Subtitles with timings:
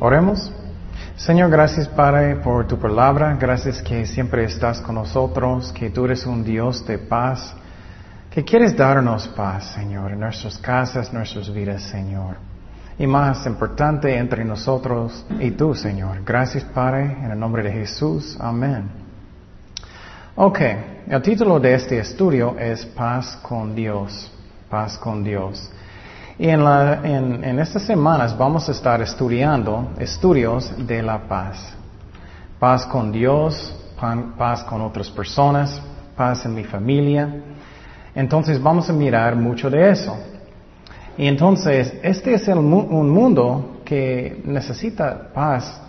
[0.00, 0.52] Oremos.
[1.16, 3.34] Señor, gracias Padre por tu palabra.
[3.34, 7.52] Gracias que siempre estás con nosotros, que tú eres un Dios de paz,
[8.30, 12.36] que quieres darnos paz, Señor, en nuestras casas, nuestras vidas, Señor.
[12.96, 16.22] Y más importante entre nosotros y tú, Señor.
[16.24, 18.36] Gracias Padre, en el nombre de Jesús.
[18.38, 18.88] Amén.
[20.36, 20.60] Ok,
[21.08, 24.30] el título de este estudio es Paz con Dios.
[24.70, 25.68] Paz con Dios.
[26.38, 31.74] Y en, la, en, estas semanas vamos a estar estudiando estudios de la paz.
[32.60, 33.74] Paz con Dios,
[34.36, 35.82] paz con otras personas,
[36.16, 37.28] paz en mi familia.
[38.14, 40.16] Entonces vamos a mirar mucho de eso.
[41.16, 45.80] Y entonces, este es el, un mundo que necesita paz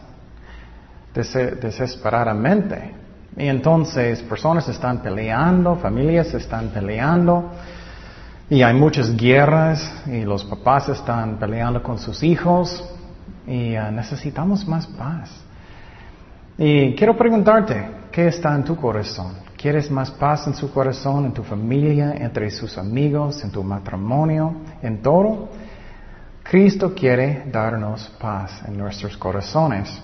[1.14, 2.96] des, desesperadamente.
[3.38, 7.52] Y entonces personas están peleando, familias están peleando.
[8.52, 12.84] Y hay muchas guerras y los papás están peleando con sus hijos
[13.46, 15.30] y uh, necesitamos más paz.
[16.58, 19.34] Y quiero preguntarte, ¿qué está en tu corazón?
[19.56, 24.56] ¿Quieres más paz en su corazón, en tu familia, entre sus amigos, en tu matrimonio,
[24.82, 25.50] en todo?
[26.42, 30.02] Cristo quiere darnos paz en nuestros corazones.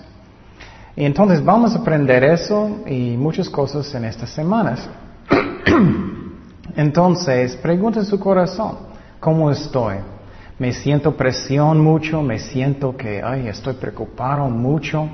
[0.94, 4.88] Y entonces vamos a aprender eso y muchas cosas en estas semanas.
[6.74, 8.78] Entonces, pregunta su corazón,
[9.20, 9.96] ¿cómo estoy?
[10.58, 15.08] Me siento presión mucho, me siento que, ay, estoy preocupado mucho,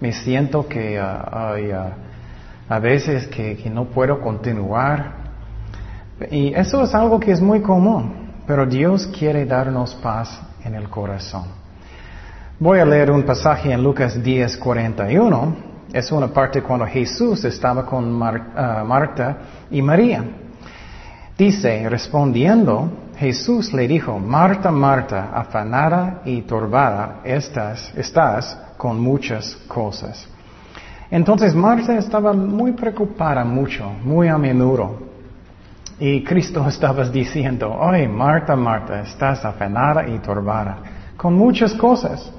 [0.00, 1.92] me siento que, uh, ay, uh,
[2.68, 5.20] a veces que, no puedo continuar.
[6.30, 10.88] Y eso es algo que es muy común, pero Dios quiere darnos paz en el
[10.88, 11.44] corazón.
[12.58, 15.56] Voy a leer un pasaje en Lucas 10, 41.
[15.92, 19.38] Es una parte cuando Jesús estaba con Mar, uh, Marta
[19.70, 20.24] y María.
[21.40, 30.28] Dice, respondiendo, Jesús le dijo, Marta, Marta, afanada y turbada estás, estás con muchas cosas.
[31.10, 34.98] Entonces Marta estaba muy preocupada mucho, muy a menudo.
[35.98, 40.76] Y Cristo estaba diciendo, oye, Marta, Marta, estás afanada y turbada
[41.16, 42.30] con muchas cosas.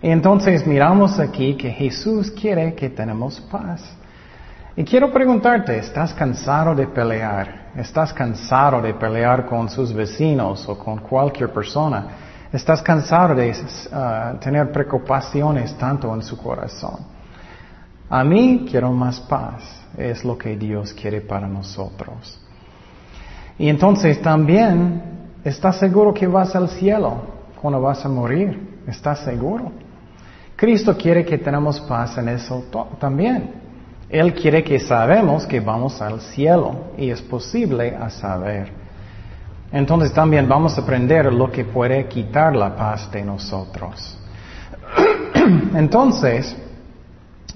[0.00, 3.82] Y entonces miramos aquí que Jesús quiere que tenemos paz.
[4.80, 7.66] Y quiero preguntarte, ¿estás cansado de pelear?
[7.76, 12.06] ¿Estás cansado de pelear con sus vecinos o con cualquier persona?
[12.50, 16.96] ¿Estás cansado de uh, tener preocupaciones tanto en su corazón?
[18.08, 19.82] A mí quiero más paz.
[19.98, 22.40] Es lo que Dios quiere para nosotros.
[23.58, 25.02] Y entonces también,
[25.44, 27.20] ¿estás seguro que vas al cielo
[27.60, 28.80] cuando vas a morir?
[28.86, 29.72] ¿Estás seguro?
[30.56, 32.64] Cristo quiere que tenemos paz en eso
[32.98, 33.59] también.
[34.10, 38.72] Él quiere que sabemos que vamos al cielo y es posible a saber.
[39.70, 44.18] Entonces también vamos a aprender lo que puede quitar la paz de nosotros.
[45.74, 46.56] Entonces,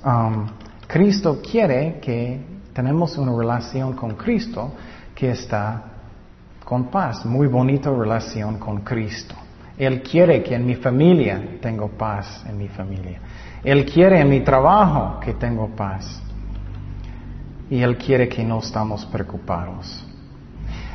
[0.05, 0.47] um,
[0.87, 2.41] Cristo quiere que
[2.73, 4.75] tenemos una relación con Cristo
[5.13, 5.83] que está
[6.65, 9.35] con paz, muy bonita relación con Cristo.
[9.77, 13.19] Él quiere que en mi familia tengo paz en mi familia.
[13.65, 16.23] Él quiere en mi trabajo que tengo paz
[17.71, 20.05] y Él quiere que no estamos preocupados.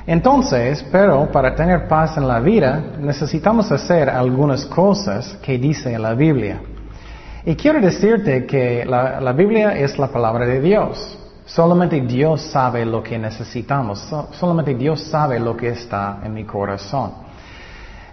[0.06, 6.14] Entonces, pero para tener paz en la vida necesitamos hacer algunas cosas que dice la
[6.16, 6.61] Biblia.
[7.46, 11.17] Y quiero decirte que la, la Biblia es la palabra de Dios.
[11.46, 14.08] Solamente Dios sabe lo que necesitamos.
[14.32, 17.11] solamente Dios sabe lo que está en mi corazón.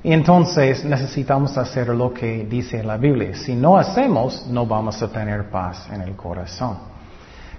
[0.03, 3.35] Y entonces necesitamos hacer lo que dice la Biblia.
[3.35, 6.96] Si no hacemos, no vamos a tener paz en el corazón.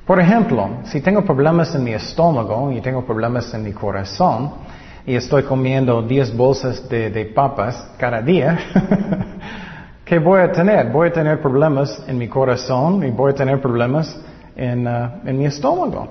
[0.08, 4.52] Por ejemplo, si tengo problemas en mi estómago y tengo problemas en mi corazón
[5.06, 8.58] y estoy comiendo 10 bolsas de, papas cada día,
[10.06, 10.90] ¿qué voy a tener?
[10.94, 14.18] Voy a tener problemas en mi corazón y voy a tener problemas
[14.56, 16.08] en, uh, en mi estómago.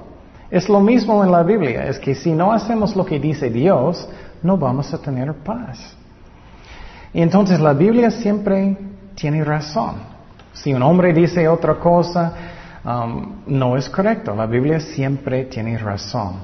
[0.51, 4.07] Es lo mismo en la Biblia, es que si no hacemos lo que dice Dios,
[4.43, 5.97] no vamos a tener paz.
[7.15, 8.77] Y entonces la Biblia siempre
[9.15, 9.95] tiene razón.
[10.53, 12.56] Si un hombre dice otra cosa,
[12.87, 14.33] Um, no es correcto.
[14.37, 16.35] La Biblia siempre tiene razón.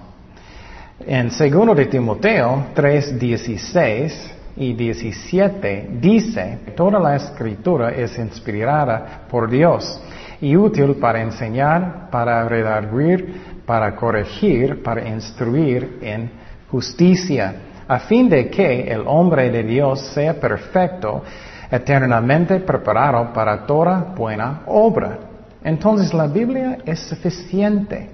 [1.06, 9.48] En segundo de Timoteo 3, 16 y 17 dice, toda la escritura es inspirada por
[9.48, 10.02] Dios
[10.40, 16.28] y útil para enseñar, para redarguir, para corregir, para instruir en
[16.68, 17.54] justicia,
[17.86, 21.22] a fin de que el hombre de Dios sea perfecto,
[21.70, 25.31] eternamente preparado para toda buena obra.
[25.64, 28.10] Entonces la Biblia es suficiente.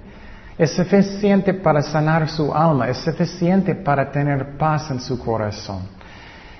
[0.57, 5.83] Es suficiente para sanar su alma, es suficiente para tener paz en su corazón.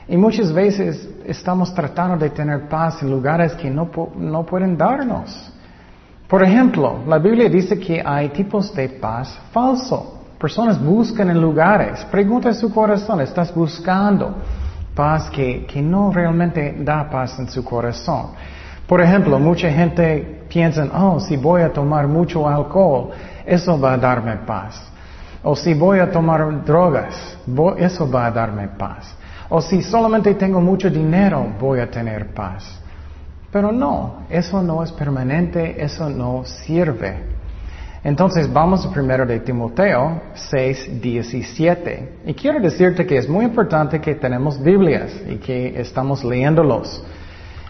[0.08, 5.52] Y muchas veces estamos tratando de tener paz en lugares que no, no pueden darnos.
[6.30, 10.22] Por ejemplo, la Biblia dice que hay tipos de paz falso.
[10.40, 12.06] Personas buscan en lugares.
[12.06, 14.36] Pregunta su corazón, ¿estás buscando
[14.96, 18.28] paz que, que no realmente da paz en su corazón?
[18.88, 23.12] Por ejemplo, mucha gente piensa, oh, si voy a tomar mucho alcohol,
[23.46, 24.82] eso va a darme paz.
[25.44, 27.38] O si voy a tomar drogas,
[27.78, 29.16] eso va a darme paz.
[29.48, 32.80] O si solamente tengo mucho dinero, voy a tener paz.
[33.52, 37.40] Pero no, eso no es permanente, eso no sirve.
[38.04, 42.10] Entonces vamos primero de Timoteo 6, 17.
[42.28, 47.04] Y quiero decirte que es muy importante que tenemos Biblias y que estamos leyéndolos.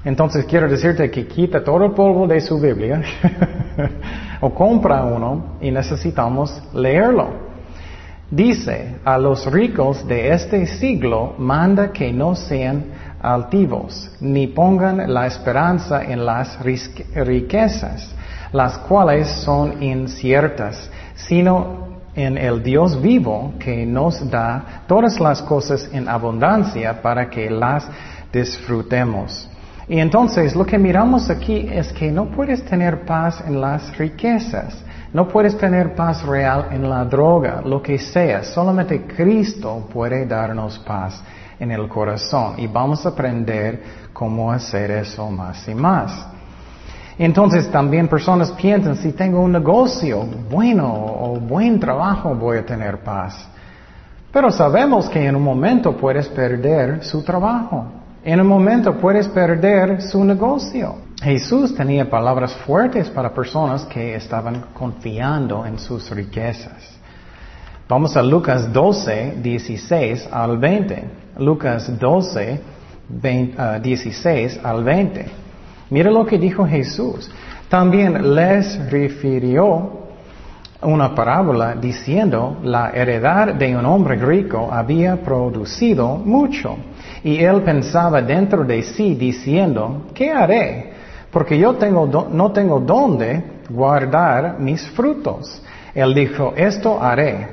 [0.04, 3.02] Entonces quiero decirte que quita todo el polvo de su Biblia
[4.42, 7.50] o compra uno y necesitamos leerlo.
[8.32, 12.86] Dice, a los ricos de este siglo manda que no sean
[13.20, 18.14] altivos, ni pongan la esperanza en las riquezas,
[18.54, 25.90] las cuales son inciertas, sino en el Dios vivo que nos da todas las cosas
[25.92, 27.88] en abundancia para que las
[28.32, 29.50] disfrutemos.
[29.90, 34.78] Y entonces lo que miramos aquí es que no puedes tener paz en las riquezas.
[35.12, 38.44] No puedes tener paz real en la droga, lo que sea.
[38.44, 41.24] Solamente Cristo puede darnos paz
[41.60, 43.82] en el corazón y vamos a aprender
[44.14, 46.28] cómo hacer eso más y más.
[47.18, 53.00] Entonces también personas piensan, si tengo un negocio bueno o buen trabajo voy a tener
[53.00, 53.50] paz.
[54.32, 57.99] Pero sabemos que en un momento puedes perder su trabajo.
[58.24, 60.96] En un momento puedes perder su negocio.
[61.22, 67.00] Jesús tenía palabras fuertes para personas que estaban confiando en sus riquezas.
[67.88, 71.04] Vamos a Lucas 12, 16 al 20.
[71.40, 72.62] Lucas 12,
[73.82, 75.26] 16 al 20.
[75.90, 77.32] Mira lo que dijo Jesús.
[77.70, 80.00] También les refirió
[80.82, 86.78] una parábola diciendo, la heredad de un hombre rico había producido mucho.
[87.24, 91.00] Y él pensaba dentro de sí diciendo, ¿qué haré?
[91.32, 91.74] porque yo
[92.32, 95.62] no tengo dónde guardar mis frutos.
[95.94, 97.48] Él dijo, esto haré,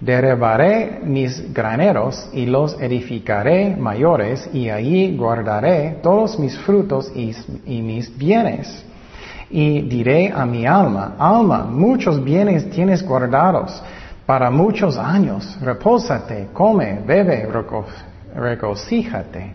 [0.00, 7.34] derribaré mis graneros y los edificaré mayores y allí guardaré todos mis frutos y,
[7.66, 8.84] y mis bienes.
[9.50, 13.82] Y diré a mi alma, alma, muchos bienes tienes guardados
[14.24, 17.46] para muchos años, repósate, come, bebe,
[18.34, 19.54] regocíjate.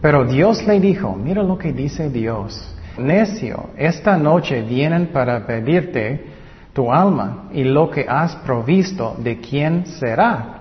[0.00, 6.24] Pero Dios le dijo, mira lo que dice Dios, necio, esta noche vienen para pedirte
[6.72, 10.60] tu alma y lo que has provisto, ¿de quién será?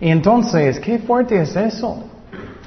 [0.00, 2.04] Y entonces, ¿qué fuerte es eso?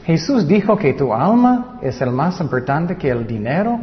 [0.06, 3.80] Jesús dijo que tu alma es el más importante que el dinero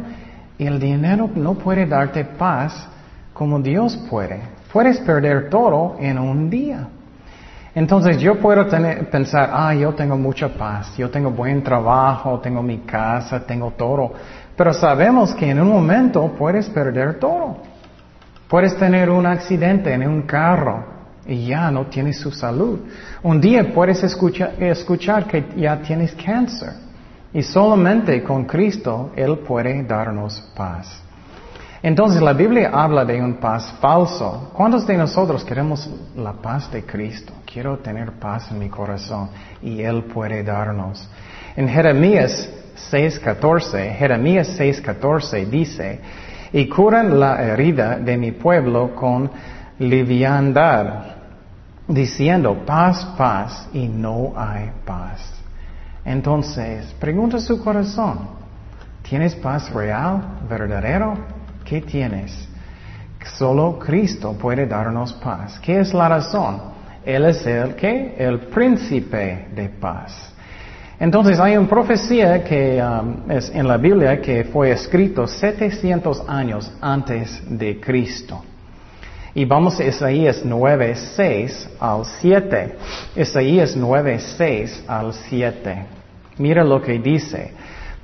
[0.57, 2.87] y el dinero no puede darte paz
[3.33, 4.41] como Dios puede.
[4.71, 6.87] Puedes perder todo en un día.
[7.73, 12.61] Entonces yo puedo tener, pensar, ah, yo tengo mucha paz, yo tengo buen trabajo, tengo
[12.61, 14.11] mi casa, tengo todo.
[14.57, 17.57] Pero sabemos que en un momento puedes perder todo.
[18.49, 20.83] Puedes tener un accidente en un carro
[21.25, 22.79] y ya no tienes su salud.
[23.23, 26.73] Un día puedes escuchar, escuchar que ya tienes cáncer.
[27.33, 31.01] Y solamente con Cristo Él puede darnos paz.
[31.83, 34.51] Entonces la Biblia habla de un paz falso.
[34.53, 37.33] ¿Cuántos de nosotros queremos la paz de Cristo?
[37.51, 39.29] Quiero tener paz en mi corazón
[39.63, 41.09] y Él puede darnos.
[41.55, 42.49] En Jeremías
[42.91, 45.99] 6.14, Jeremías 6.14 dice,
[46.53, 49.31] y curan la herida de mi pueblo con
[49.79, 51.05] liviandad,
[51.87, 55.33] diciendo paz, paz, y no hay paz.
[56.05, 58.29] Entonces, pregunta su corazón,
[59.01, 61.40] ¿tienes paz real, verdadero?
[61.71, 62.49] ¿Qué tienes?
[63.37, 65.57] Solo Cristo puede darnos paz.
[65.61, 66.59] ¿Qué es la razón?
[67.05, 68.13] Él es el que?
[68.17, 70.33] El príncipe de paz.
[70.99, 76.69] Entonces hay una profecía que um, es en la Biblia que fue escrito 700 años
[76.81, 78.43] antes de Cristo.
[79.33, 82.75] Y vamos a Isaías 9, 6 al 7.
[83.15, 85.85] Isaías 9, 6 al 7.
[86.37, 87.53] Mira lo que dice.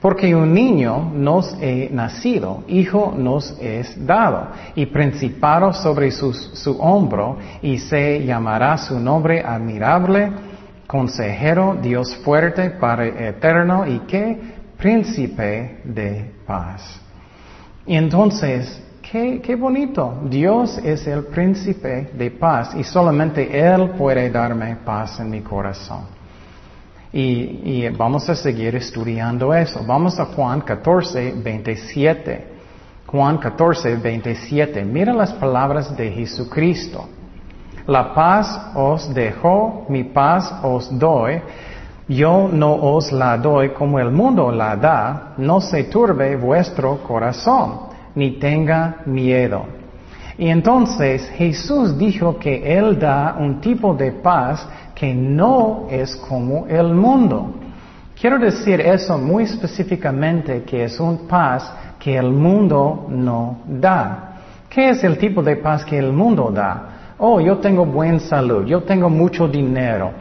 [0.02, 7.38] Porque un niño nos he nacido, hijo nos es dado, y principado sobre su hombro,
[7.64, 10.32] y se llamará su nombre admirable
[10.88, 14.40] consejero, Dios fuerte, Padre eterno y qué
[14.78, 17.02] príncipe de paz.
[17.86, 24.30] Y entonces, qué, qué bonito, Dios es el príncipe de paz y solamente Él puede
[24.30, 26.17] darme paz en mi corazón.
[27.20, 29.84] Y, vamos a seguir estudiando eso.
[29.84, 32.48] Vamos a Juan 14, 27.
[33.08, 34.86] Juan 14, 27.
[34.86, 37.10] Mira las palabras de Jesucristo.
[37.88, 41.42] La paz os dejo, mi paz os doy.
[42.08, 45.34] Yo no os la doy como el mundo la da.
[45.38, 47.80] No se turbe vuestro corazón,
[48.14, 49.77] ni tenga miedo.
[50.38, 56.68] Y entonces Jesús dijo que Él da un tipo de paz que no es como
[56.68, 57.56] el mundo.
[58.20, 64.38] Quiero decir eso muy específicamente, que es un paz que el mundo no da.
[64.70, 67.14] ¿Qué es el tipo de paz que el mundo da?
[67.20, 70.12] Oh, yo tengo buena salud, yo tengo mucho dinero,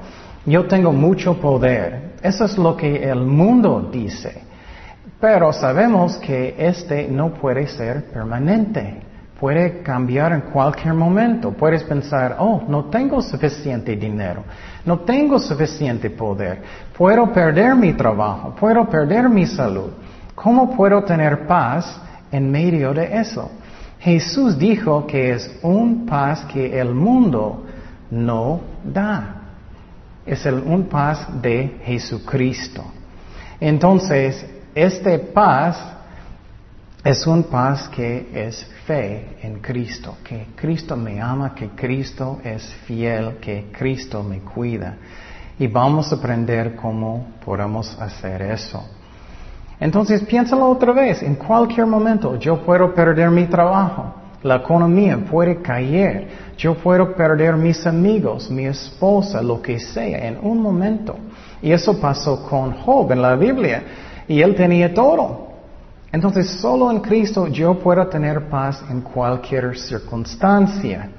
[0.47, 2.17] yo tengo mucho poder.
[2.23, 4.43] Eso es lo que el mundo dice.
[5.21, 9.06] Pero sabemos que este no puede ser permanente.
[9.39, 11.53] Puede cambiar en cualquier momento.
[11.53, 14.45] Puedes pensar, oh, no tengo suficiente dinero,
[14.85, 16.63] no tengo suficiente poder,
[16.97, 19.91] puedo perder mi trabajo, puedo perder mi salud.
[20.35, 22.01] ¿Cómo puedo tener paz
[22.31, 23.51] en medio de eso?
[23.99, 27.65] Jesús dijo que es un paz que el mundo
[28.11, 29.43] no da.
[30.25, 32.85] Es el, un paz de Jesucristo.
[33.61, 35.96] Entonces, este paz
[37.07, 42.67] es un paz que es fe en Cristo, que Cristo me ama, que Cristo es
[42.85, 44.97] fiel, que Cristo me cuida.
[45.57, 48.85] Y vamos a aprender cómo podemos hacer eso.
[49.79, 55.63] Entonces piénsalo otra vez, en cualquier momento yo puedo perder mi trabajo, la economía puede
[55.63, 56.27] caer,
[56.59, 61.15] yo puedo perder mis amigos, mi esposa, lo que sea, en un momento.
[61.63, 63.85] Y eso pasó con Job en la Biblia,
[64.27, 65.46] y él tenía todo.
[66.13, 71.11] Entonces solo en Cristo yo puedo tener paz en cualquier circunstancia.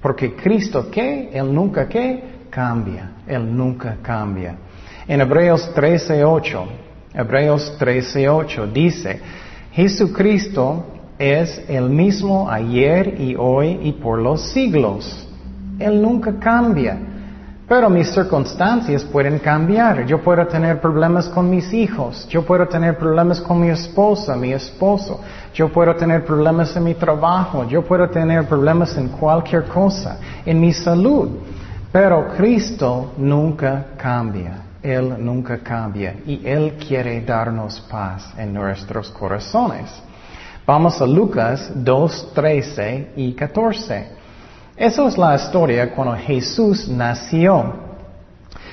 [0.00, 1.30] Porque Cristo, ¿qué?
[1.32, 2.46] Él nunca, ¿qué?
[2.50, 3.12] Cambia.
[3.26, 4.56] Él nunca cambia.
[5.06, 9.20] En Hebreos 13:8 Hebreos 13:8 dice,
[9.72, 10.84] Jesucristo
[11.18, 15.28] es el mismo ayer y hoy y por los siglos.
[15.78, 16.98] Él nunca cambia.
[17.68, 20.06] Pero mis circunstancias pueden cambiar.
[20.06, 22.26] Yo puedo tener problemas con mis hijos.
[22.26, 25.20] Yo puedo tener problemas con mi esposa, mi esposo.
[25.52, 27.68] Yo puedo tener problemas en mi trabajo.
[27.68, 31.28] Yo puedo tener problemas en cualquier cosa, en mi salud.
[31.92, 34.62] Pero Cristo nunca cambia.
[34.82, 39.90] Él nunca cambia y Él quiere darnos paz en nuestros corazones.
[40.64, 44.17] Vamos a Lucas 2, 13 y 14.
[44.78, 47.88] Esa es la historia cuando Jesús nació.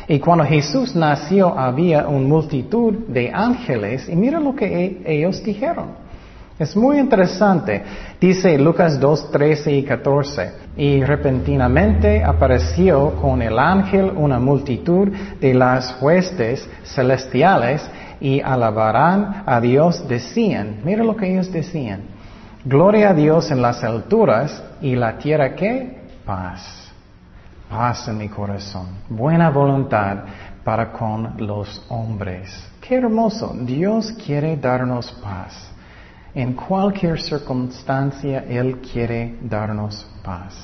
[0.07, 5.43] Y cuando Jesús nació había una multitud de ángeles y mira lo que e-, ellos
[5.43, 6.05] dijeron.
[6.59, 7.83] Es muy interesante.
[8.21, 10.51] Dice Lucas 2, 13 y 14.
[10.77, 15.09] Y repentinamente apareció con el ángel una multitud
[15.41, 17.81] de las huestes celestiales
[18.21, 20.81] y alabarán a Dios decían.
[20.85, 22.14] Mira lo que ellos decían.
[22.67, 26.91] Gloria a Dios en las alturas y la tierra que paz.
[27.69, 28.87] Paz en mi corazón.
[29.07, 30.23] Buena voluntad
[30.63, 32.49] para con los hombres.
[32.81, 33.55] Qué hermoso.
[33.55, 35.69] Dios quiere darnos paz.
[36.33, 40.55] En cualquier circunstancia Él quiere darnos paz.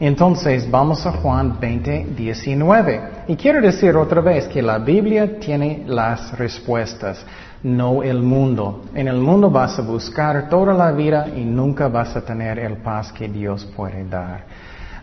[0.00, 3.00] Entonces vamos a Juan 20, 19.
[3.28, 7.22] Y quiero decir otra vez que la Biblia tiene las respuestas,
[7.62, 8.86] no el mundo.
[8.94, 12.78] En el mundo vas a buscar toda la vida y nunca vas a tener el
[12.78, 14.44] paz que Dios puede dar.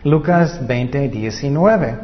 [0.02, 1.98] Lucas 20, 19.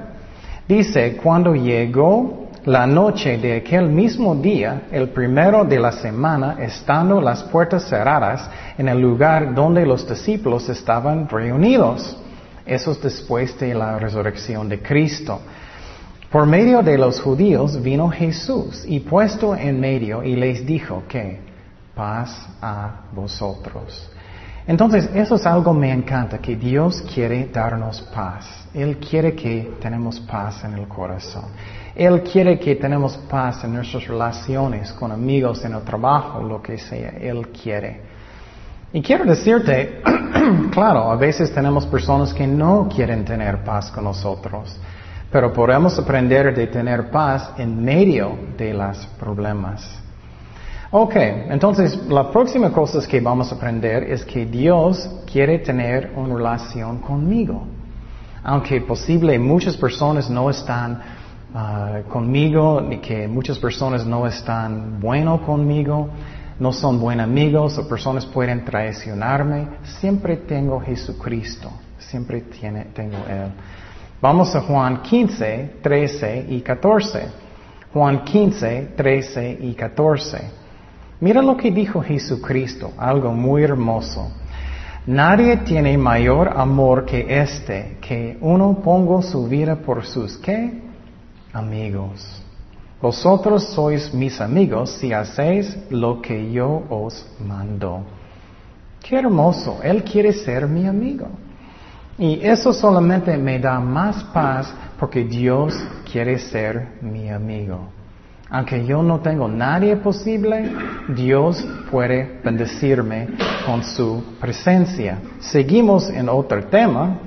[0.69, 7.21] Dice, cuando llegó la noche de aquel mismo día, el primero de la semana, estando
[7.21, 8.49] las puertas cerradas
[8.79, 12.21] en el lugar donde los discípulos estaban reunidos.
[12.67, 15.41] Eso es después de la resurrección de Cristo.
[16.31, 21.39] Por medio de los judíos vino Jesús y puesto en medio y les dijo que
[21.95, 24.11] paz a vosotros.
[24.67, 28.47] Entonces, eso es algo que me encanta, que Dios quiere darnos paz.
[28.73, 31.45] Él quiere que tenemos paz en el corazón.
[31.95, 36.79] Él quiere que tenemos paz en nuestras relaciones con amigos, en el trabajo, lo que
[36.79, 37.11] sea.
[37.11, 38.14] Él quiere.
[38.95, 40.01] Y quiero decirte,
[40.71, 44.79] claro, a veces tenemos personas que no quieren tener paz con nosotros,
[45.33, 49.85] pero podemos aprender de tener paz en medio de los problemas.
[50.93, 56.37] Ok, entonces la próxima cosa que vamos a aprender es que Dios quiere tener una
[56.37, 57.67] relación conmigo.
[58.45, 61.03] Aunque posible muchas personas no están
[61.57, 66.09] Ah, conmigo, ni que muchas personas no están bueno conmigo,
[66.59, 69.69] no son buenos amigos o personas pueden traicionarme,
[70.01, 73.51] siempre tengo Jesucristo, siempre tiene, tengo Él.
[74.21, 77.29] Vamos a Juan 15, 13 y 14.
[77.93, 80.39] Juan 15, 13 y 14.
[81.21, 84.33] Mira lo que dijo Jesucristo, algo muy hermoso.
[85.07, 90.81] Nadie tiene mayor amor que este, que uno ponga su vida por sus, ¿qué?
[91.53, 92.44] Amigos.
[93.05, 98.03] Vosotros sois mis amigos si hacéis lo que yo os mando.
[99.03, 101.29] Qué hermoso, Él quiere ser mi amigo.
[102.17, 105.75] Y eso solamente me da más paz porque Dios
[106.11, 107.89] quiere ser mi amigo.
[108.49, 110.73] Aunque yo no tengo nadie posible,
[111.15, 113.29] Dios puede bendecirme
[113.67, 115.19] con su presencia.
[115.41, 117.19] Seguimos en otro tema.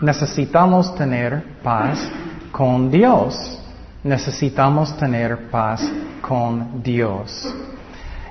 [0.00, 1.98] Necesitamos tener paz
[2.50, 3.67] con Dios.
[4.04, 5.82] Necesitamos tener paz
[6.20, 7.54] con Dios.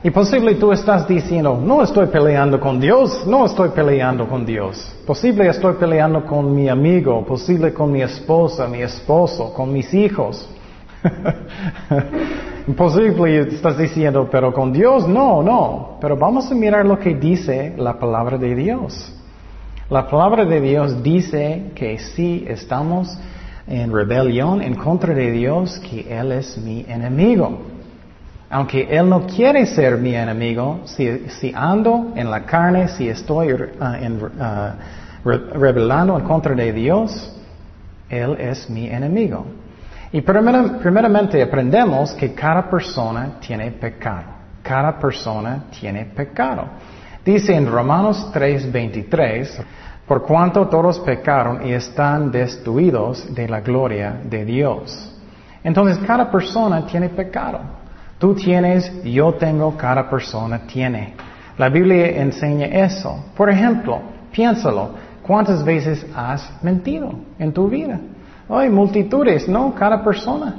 [0.03, 4.95] Y posible tú estás diciendo, no estoy peleando con Dios, no estoy peleando con Dios.
[5.05, 10.47] Posible estoy peleando con mi amigo, posible con mi esposa, mi esposo, con mis hijos.
[12.67, 15.97] Imposible estás diciendo, pero con Dios no, no.
[15.99, 19.13] Pero vamos a mirar lo que dice la palabra de Dios.
[19.89, 23.17] La palabra de Dios dice que si estamos
[23.67, 27.59] en rebelión en contra de Dios, que Él es mi enemigo.
[28.49, 33.57] Aunque Él no quiere ser mi enemigo, si, ando en la carne, si estoy uh,
[33.57, 37.35] uh, rebelando en contra de Dios,
[38.09, 39.45] Él es mi enemigo.
[40.13, 44.37] Y primeramente aprendemos que cada persona tiene pecado.
[44.63, 46.65] Cada persona tiene pecado.
[47.25, 49.63] Dice en Romanos 3:23,
[50.07, 55.13] por cuanto todos pecaron y están destruidos de la gloria de Dios.
[55.63, 57.59] Entonces cada persona tiene pecado.
[58.17, 61.13] Tú tienes, yo tengo, cada persona tiene.
[61.57, 63.25] La Biblia enseña eso.
[63.35, 63.99] Por ejemplo,
[64.31, 64.91] piénsalo,
[65.21, 67.99] ¿cuántas veces has mentido en tu vida?
[68.49, 70.55] Hay multitudes, no, cada persona.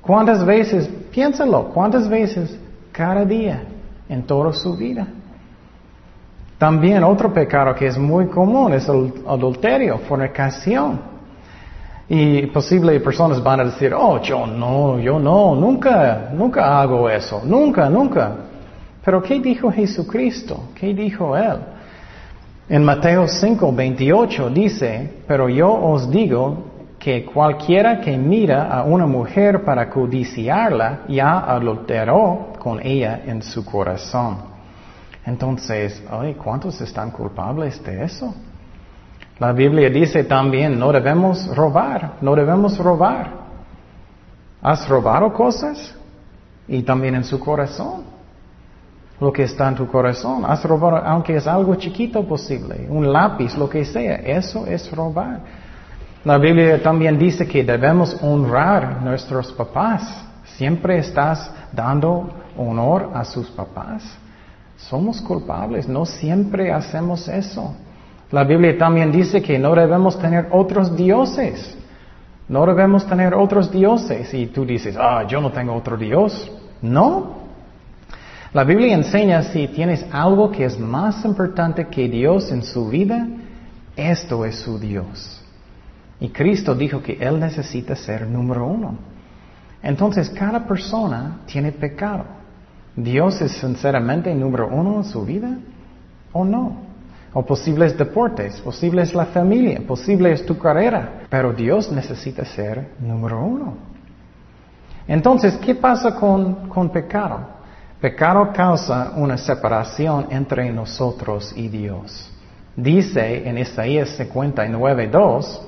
[0.00, 2.58] ¿Cuántas veces, piénsalo, cuántas veces
[2.90, 3.64] cada día
[4.08, 5.06] en toda su vida?
[6.58, 11.00] También otro pecado que es muy común es el adulterio, fornicación.
[12.08, 17.42] Y posible personas van a decir, oh, yo no, yo no, nunca, nunca hago eso,
[17.44, 18.32] nunca, nunca.
[19.04, 20.70] Pero ¿qué dijo Jesucristo?
[20.74, 21.58] ¿Qué dijo Él?
[22.68, 26.64] En Mateo 5, 28 dice, pero yo os digo
[26.98, 33.64] que cualquiera que mira a una mujer para codiciarla ya adulteró con ella en su
[33.64, 34.57] corazón.
[35.28, 36.02] Entonces,
[36.42, 38.34] ¿cuántos están culpables de eso?
[39.38, 43.34] La Biblia dice también, no debemos robar, no debemos robar.
[44.62, 45.94] ¿Has robado cosas?
[46.66, 48.04] Y también en su corazón.
[49.20, 50.46] Lo que está en tu corazón.
[50.46, 55.40] Has robado, aunque es algo chiquito posible, un lápiz, lo que sea, eso es robar.
[56.24, 60.24] La Biblia también dice que debemos honrar nuestros papás.
[60.56, 64.18] Siempre estás dando honor a sus papás.
[64.78, 67.74] Somos culpables, no siempre hacemos eso.
[68.30, 71.76] La Biblia también dice que no debemos tener otros dioses.
[72.48, 74.32] No debemos tener otros dioses.
[74.32, 76.50] Y tú dices, ah, yo no tengo otro Dios.
[76.80, 77.38] No.
[78.52, 83.26] La Biblia enseña si tienes algo que es más importante que Dios en su vida,
[83.96, 85.42] esto es su Dios.
[86.20, 88.96] Y Cristo dijo que Él necesita ser número uno.
[89.82, 92.37] Entonces cada persona tiene pecado.
[92.98, 95.56] ¿Dios es sinceramente número uno en su vida
[96.32, 96.88] o no?
[97.32, 103.44] o posibles deportes, posibles la familia, posible es tu carrera, pero Dios necesita ser número
[103.44, 103.74] uno.
[105.06, 107.40] Entonces, ¿qué pasa con, con pecado?
[108.00, 112.30] Pecado causa una separación entre nosotros y Dios.
[112.74, 115.60] Dice en Isaías 59.2,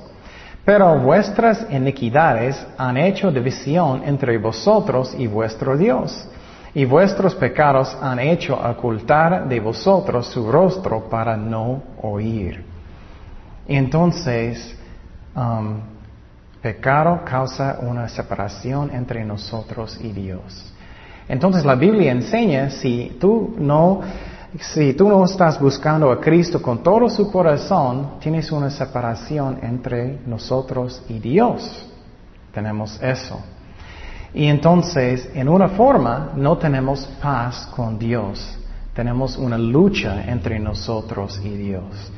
[0.65, 6.27] pero vuestras iniquidades han hecho división entre vosotros y vuestro Dios
[6.73, 12.63] y vuestros pecados han hecho ocultar de vosotros su rostro para no oír.
[13.67, 14.77] Entonces,
[15.35, 15.81] um,
[16.61, 20.73] pecado causa una separación entre nosotros y Dios.
[21.27, 24.01] Entonces la Biblia enseña si tú no
[24.59, 30.19] si tú no estás buscando a Cristo con todo su corazón, tienes una separación entre
[30.25, 31.89] nosotros y Dios.
[32.53, 33.41] Tenemos eso.
[34.33, 38.57] Y entonces, en una forma, no tenemos paz con Dios.
[38.93, 42.11] Tenemos una lucha entre nosotros y Dios.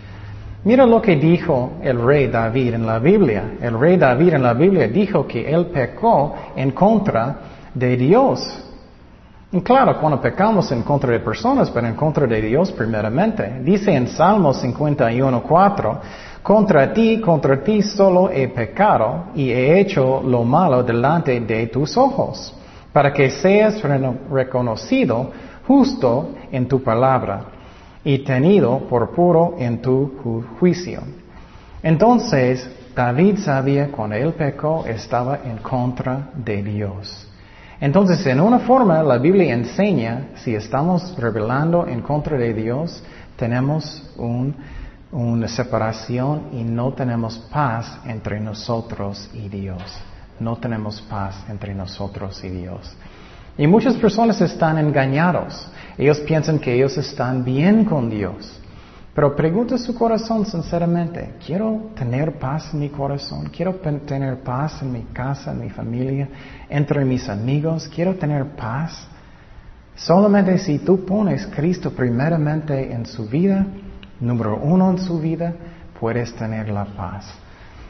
[0.66, 3.56] Mira lo que dijo el rey David en la Biblia.
[3.62, 7.38] El rey David en la Biblia dijo que él pecó en contra
[7.74, 8.60] de Dios.
[9.52, 13.60] Y claro, cuando pecamos en contra de personas, pero en contra de Dios primeramente.
[13.62, 16.00] Dice en Salmo 51.4,
[16.44, 21.98] contra ti, contra ti solo he pecado y he hecho lo malo delante de tus
[21.98, 22.54] ojos,
[22.92, 23.82] para que seas
[24.30, 25.32] reconocido
[25.66, 27.46] justo en tu palabra
[28.04, 31.02] y tenido por puro en tu juicio.
[31.82, 37.28] Entonces, David sabía cuando él pecó estaba en contra de Dios.
[37.80, 43.04] Entonces, en una forma, la Biblia enseña, si estamos rebelando en contra de Dios,
[43.36, 44.56] tenemos un
[45.14, 49.82] una separación y no tenemos paz entre nosotros y Dios.
[50.40, 52.96] No tenemos paz entre nosotros y Dios.
[53.58, 55.68] Y muchas personas están engañados.
[55.98, 58.60] Ellos piensan que ellos están bien con Dios.
[59.14, 63.46] Pero pregunta su corazón sinceramente, ¿quiero tener paz en mi corazón?
[63.56, 66.28] ¿Quiero tener paz en mi casa, en mi familia,
[66.68, 67.88] entre mis amigos?
[67.94, 69.08] ¿Quiero tener paz?
[69.96, 73.68] Solamente si tú pones Cristo primeramente en su vida,
[74.24, 75.54] número uno en su vida,
[76.00, 77.26] puedes tener la paz.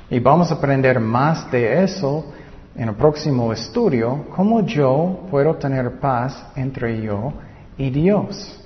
[0.09, 2.33] Y vamos a aprender más de eso
[2.75, 7.33] en el próximo estudio, cómo yo puedo tener paz entre yo
[7.77, 8.59] y Dios.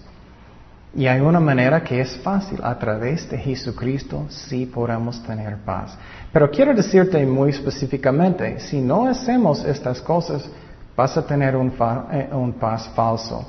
[0.96, 5.98] Y hay una manera que es fácil, a través de Jesucristo sí podemos tener paz.
[6.32, 10.50] Pero quiero decirte muy específicamente, si no hacemos estas cosas,
[10.96, 11.72] vas a tener un,
[12.12, 13.46] eh, un paz falso,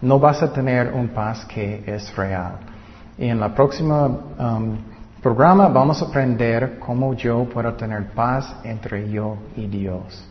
[0.00, 2.71] no vas a tener un paz que es real.
[3.18, 4.76] Y en la próxima um,
[5.22, 10.24] programa vamos a aprender cómo yo puedo tener paz entre yo y Dios.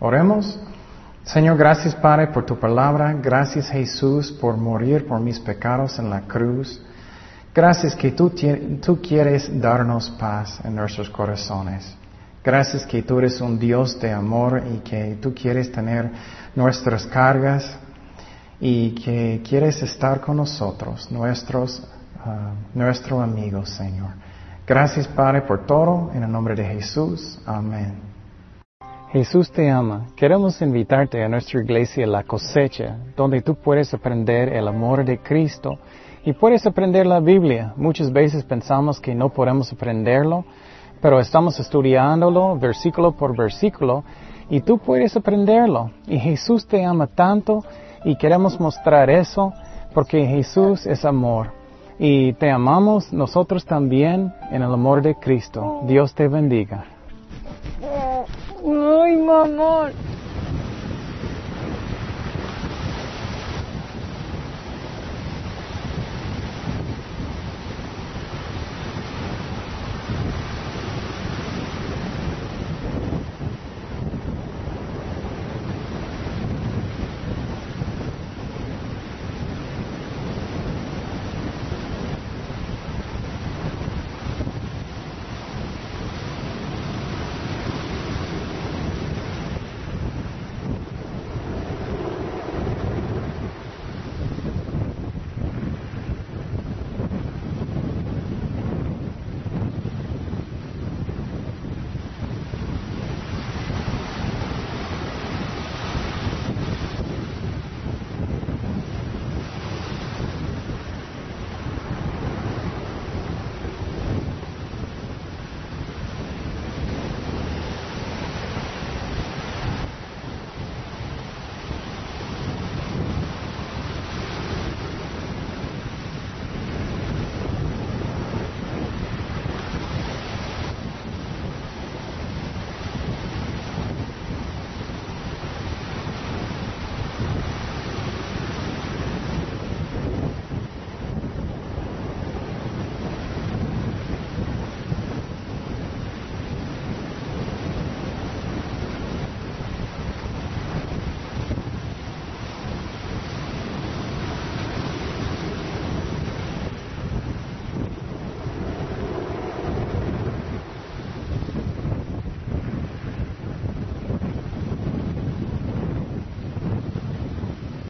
[0.00, 0.58] Oremos.
[1.24, 3.12] Señor, gracias Padre por tu palabra.
[3.14, 6.80] Gracias Jesús por morir por mis pecados en la cruz.
[7.52, 8.32] Gracias que tú,
[8.82, 11.96] tú quieres darnos paz en nuestros corazones.
[12.44, 16.10] Gracias que tú eres un Dios de amor y que tú quieres tener
[16.54, 17.76] nuestras cargas
[18.60, 21.82] y que quieres estar con nosotros, nuestros
[22.74, 24.10] nuestro amigo, Señor.
[24.66, 26.10] Gracias, Padre, por todo.
[26.12, 27.40] En el nombre de Jesús.
[27.46, 28.06] Amén.
[29.12, 30.08] Jesús te ama.
[30.16, 35.78] Queremos invitarte a nuestra iglesia La Cosecha, donde tú puedes aprender el amor de Cristo
[36.24, 37.72] y puedes aprender la Biblia.
[37.76, 40.44] Muchas veces pensamos que no podemos aprenderlo,
[41.00, 44.02] pero estamos estudiándolo versículo por versículo
[44.50, 45.92] y tú puedes aprenderlo.
[46.08, 47.64] Y Jesús te ama tanto
[48.04, 49.52] y queremos mostrar eso
[49.94, 51.52] porque Jesús es amor.
[51.98, 55.82] Y te amamos nosotros también en el amor de Cristo.
[55.86, 56.84] Dios te bendiga.
[57.82, 59.90] Ay, mamá.